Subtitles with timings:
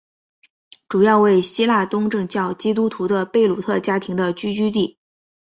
[0.89, 4.97] 主要为希腊东正教基督徒的贝鲁特家庭的聚居地。